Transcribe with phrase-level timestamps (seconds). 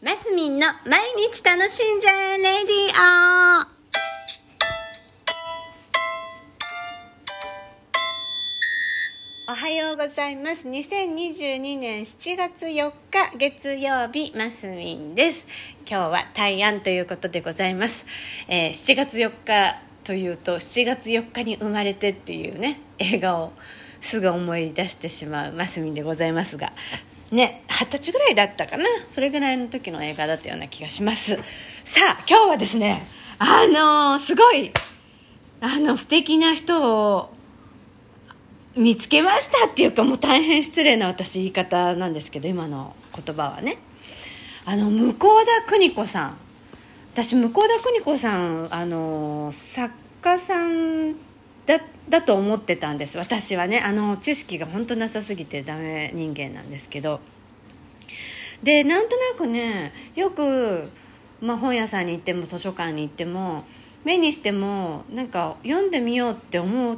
[0.00, 3.66] マスミンの毎日楽しんじゃえレディオ。
[9.50, 10.68] おはようございます。
[10.68, 15.48] 2022年7月4日月曜日マスミンです。
[15.80, 18.06] 今日は大安ということでございます、
[18.46, 23.52] えー7月4日というと7月4日に生まれてっていうね映画を
[24.00, 26.72] すぐ思い出してしまうマスミンでございますが
[27.30, 28.84] ね二十歳ぐらいだったかな。
[29.08, 31.36] それぐらいの時の映画だったような気がします。
[31.84, 33.02] さあ今日はですね
[33.38, 34.70] あのーすごい
[35.60, 37.34] あの素敵な人を
[38.76, 43.78] 見つけましたっていうかもう大変失礼な私言い方なんですけど今の言葉はね。
[44.66, 46.36] あの向田邦子さん。
[47.14, 51.16] 私向田邦子さんあの作家さん
[51.68, 53.18] だだと思ってたんです。
[53.18, 57.20] 私はねあの知識が本当なさすぎてダメ人間なんですけど。
[58.62, 60.88] でなんとなくねよく、
[61.40, 63.64] まあ、本屋さんに行っても図書館に行っても
[64.02, 66.96] 目にしてもなんか読んでみようって思っ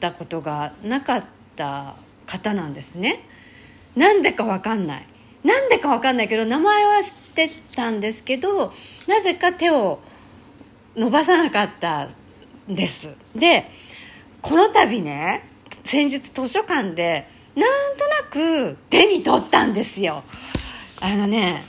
[0.00, 1.94] たことがなかった
[2.26, 3.20] 方なんですね。
[3.94, 5.06] なんでかわかんない。
[5.44, 8.72] なんでかわかんないけど名前は知ってたんですけど
[9.06, 10.00] なぜか手を
[10.96, 12.08] 伸ばさなかった
[12.68, 13.16] んです。
[13.36, 13.64] で
[14.42, 15.42] この度ね
[15.84, 20.22] 先日図書館でなんとなく手に取ったんですよ。
[21.00, 21.64] あのね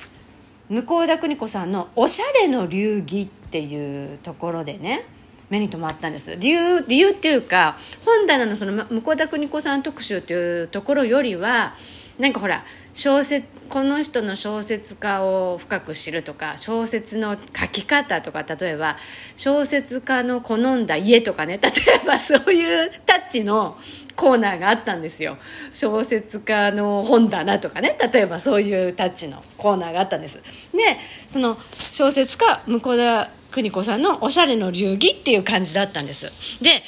[0.69, 5.03] 向田邦子さんの「おしゃれの流儀」っていうところでね。
[5.49, 6.35] 目に留まったんです。
[6.37, 11.73] 理由理由っていうか本棚のその向田邦子さん特集っていうところよりは
[12.19, 18.97] なんかほら小説この人の小説家を深く知るとか小説の書き方とか例えば
[19.37, 21.69] 小説家の好んだ家とかね例
[22.03, 23.77] えばそういうタッチの
[24.15, 25.37] コーナーがあったんですよ。
[25.71, 30.37] 小説家の本棚とかね例えばそういうタッチのコーナーがあったんです。
[30.75, 31.55] でその
[31.91, 36.31] 小説家向田邦子さんの「おしゃれの流儀」っていう感じだったんです。
[36.61, 36.83] で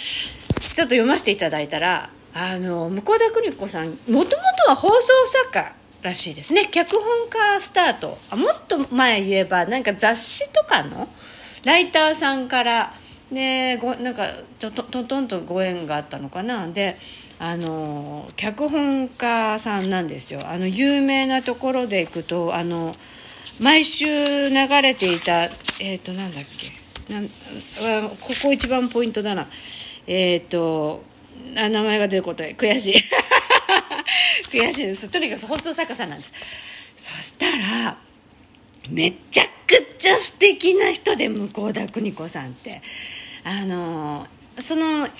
[0.59, 4.37] ちょっと読ませていただいたらあの向田邦子さんもともと
[4.69, 5.01] は放送
[5.49, 6.67] 作家らしいですね。
[6.71, 8.17] 脚本家スタート。
[8.29, 11.07] あもっと前言えばなんか雑誌とかの
[11.63, 12.93] ライターさんから
[13.31, 14.27] ねごなんか
[14.59, 16.67] ととととんとご縁があったのかな。
[16.67, 16.97] で
[17.39, 20.41] あの脚本家さんなんですよ。
[20.45, 22.95] あの有名なところで行くとあの
[23.59, 24.05] 毎週
[24.49, 27.13] 流れていたえっ、となんだっけ。
[27.13, 29.47] なんここ一番ポイントだな。
[30.07, 31.03] えっ、と
[31.55, 32.95] あ名前が出ることで悔しい。
[34.49, 35.09] 悔しいです。
[35.09, 36.33] とにかく放送作家さんなんです。
[36.97, 37.97] そしたら
[38.89, 42.81] めちゃくちゃ素敵な人で向田邦子さんって。
[43.43, 44.27] あの
[44.59, 45.11] そのエッ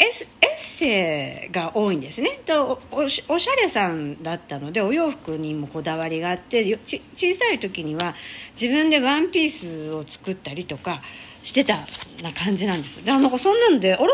[0.62, 2.40] エッセイが多いんですね。
[2.46, 8.14] とおしおしゃれさんだったのでお洋服にもこだわりがあってち小さい時には
[8.60, 11.02] 自分でワンピースを作ったりとか
[11.42, 11.80] してた
[12.22, 13.04] な感じなんです。
[13.04, 14.14] でなんかそんなんであら？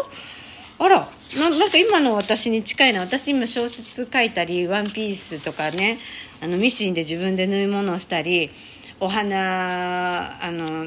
[0.79, 1.09] あら？
[1.37, 3.01] ななんか今の私に近いな。
[3.01, 5.99] 私今小説書いたりワンピースとかね
[6.39, 8.51] あのミシンで自分で縫い物をしたり
[8.99, 10.85] お花あの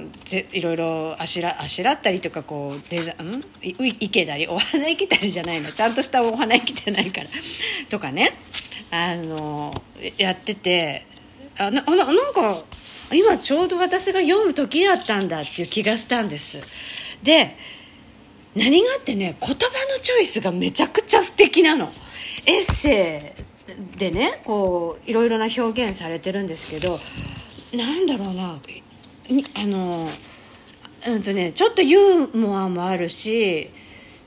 [0.53, 3.45] いろいろあしらあしらったりとかこうデザん？
[3.63, 5.71] いいけたりお花いけたりじゃないの。
[5.71, 7.29] ちゃんとしたお花いけてないから。
[7.89, 8.33] とかね。
[8.91, 9.73] あの
[10.19, 11.07] やってて。
[11.59, 12.63] あなななんか
[13.13, 16.59] 今ちょうど私が読む時だったんだっていう気がしたんです。
[17.23, 17.55] で
[18.57, 19.59] 何があってね言葉の
[20.01, 21.93] チョイスがめちゃくちゃ素敵なの。
[22.47, 23.35] エッセ
[23.95, 26.99] イでねこういろいろな表現されてるんですけど
[27.73, 28.59] なんだろうな。
[29.55, 30.09] あの
[31.07, 33.71] うんとねちょっとユーモアもあるし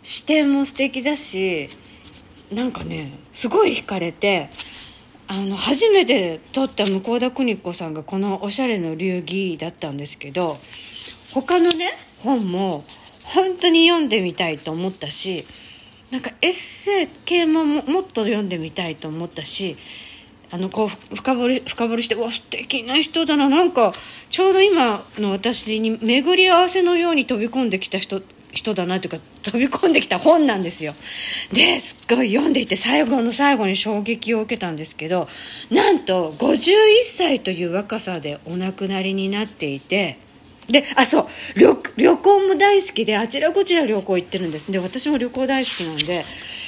[0.02, 1.70] 視点も素敵だし
[2.52, 4.50] なんかねすごい惹かれて
[5.28, 10.58] あの初めて撮った向田邦子さんがこの「おしゃれの流儀」だったんですけど
[11.34, 12.84] 他のね本も
[13.24, 15.46] 本当に読んでみたいと思ったし
[16.12, 19.78] なんかエッセイ系ももっと読んでみたいと思ったし
[20.54, 23.50] あのこう深掘り深掘りしてわ素敵な人だな。
[23.50, 23.92] なんか
[24.30, 28.22] ちょうど今の私に巡り合わせのように飛び込んできた人
[28.52, 30.94] 人だなというか飛び込んできた本なんですよ。
[31.52, 35.28] ですっごい読んでいて最後の最後に衝撃を受けたんですけど
[35.72, 36.60] なんと51
[37.18, 40.20] 歳という若さでお亡くなりになっていて
[40.70, 41.28] であそう。
[41.56, 44.72] 旅旅行も大好きであちらこちら旅行行ってるんです。
[44.72, 46.24] で私も旅行大好きなんで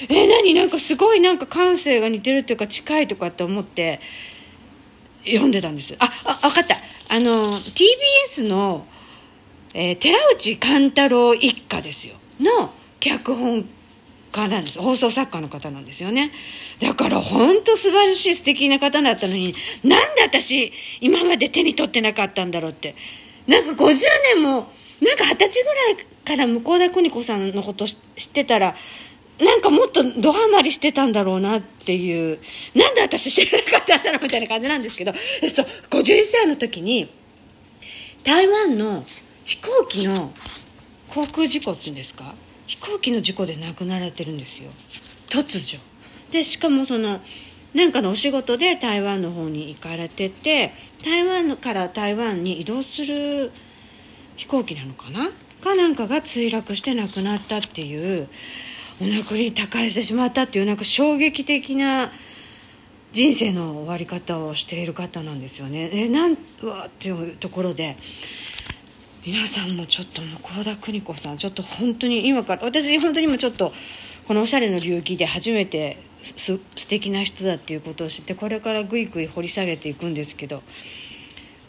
[0.09, 0.53] え何？
[0.53, 4.01] なんかすごいなんか感性が似てるっていうか近いとかって思って
[5.25, 5.95] 読んでたんです。
[5.99, 6.75] ああ分かった。
[7.07, 8.85] あの TBS の、
[9.73, 12.15] えー寺内貫太郎一家ですよ。
[12.39, 13.65] の脚本
[14.31, 14.79] 家なんです。
[14.81, 16.31] 放送作家の方なんですよね。
[16.81, 22.95] だから本当素晴らしい素敵な方だったのになんで私今まで手に取ってなかったんだろうって。
[23.47, 23.95] なんか50
[24.35, 24.71] 年も
[25.01, 28.75] なんか二十歳ぐらいから向田邦子さんのこと知ってたら
[29.39, 32.39] なんかもっとドハマりしてたんだろうなっていう
[32.73, 35.65] なんで私知らなかったんだろうみたいな感じなんですけどそう
[36.01, 37.09] 51歳の時に
[38.23, 39.03] 台湾の
[39.43, 40.31] 飛行機の
[41.09, 42.33] 航空事故っていうんですか？
[42.65, 44.71] 飛行機の事故で亡くなられてるんですよ。
[45.29, 45.79] 突如。
[46.31, 47.21] でしかもその
[47.75, 50.71] なんかのお仕事で台湾の方に行かれてて
[51.03, 53.51] 台湾から台湾に移動する
[54.37, 55.29] 飛行機なのかな？
[55.61, 58.29] かなんかが墜落して亡くなったっていう
[59.01, 62.11] お亡くなり他界してしまったっていうなんか衝撃的な
[63.11, 65.89] 人生の終わり方をしている方なんですよね。
[65.91, 67.97] えなんうわっていうところで
[69.25, 73.73] 皆さんもちょっと向田邦子さんちょっと本当に今から私本当にもちょっと
[74.27, 75.97] このおしゃれの領域で初めて
[76.37, 80.63] す素敵な人だっていうことを知ってこれからぐいぐい掘り下げていくんですけど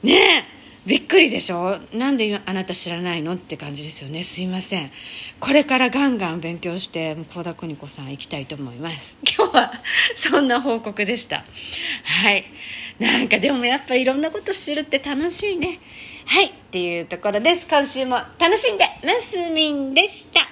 [0.03, 0.57] ねえ
[0.87, 1.81] びっくりでしょ？
[1.93, 4.23] なんであなた知らないのって感じですよね。
[4.23, 4.93] すいません。
[5.41, 9.19] これからガンガン勉強して向田邦子さん行きたいと思います。
[9.37, 9.73] 今日は
[10.15, 11.45] そんな報告でした。
[12.05, 12.45] はい。
[13.01, 15.81] なんかでもやっぱいろんなこと知るって楽しいね。
[16.25, 16.47] はい。
[16.47, 17.67] っていうところです。
[17.67, 20.49] 今週も楽しんでますみんでした